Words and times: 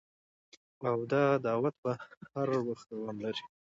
او 0.89 0.97
دا 1.11 1.23
دعوت 1.45 1.75
به 1.83 1.91
هر 2.33 2.49
وخت 2.67 2.85
دوام 2.91 3.17
لري 3.23 3.43